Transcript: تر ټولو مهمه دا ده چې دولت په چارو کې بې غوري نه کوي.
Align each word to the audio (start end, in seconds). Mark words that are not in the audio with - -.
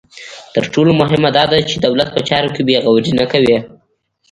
تر 0.53 0.63
ټولو 0.73 0.91
مهمه 1.01 1.29
دا 1.37 1.43
ده 1.51 1.57
چې 1.69 1.75
دولت 1.85 2.09
په 2.13 2.19
چارو 2.29 2.49
کې 2.55 2.61
بې 2.67 2.77
غوري 2.85 3.11
نه 3.19 3.25
کوي. 3.31 3.57